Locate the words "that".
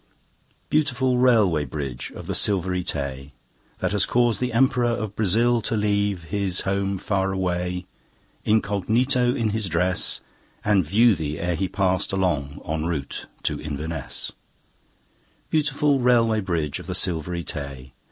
3.81-3.91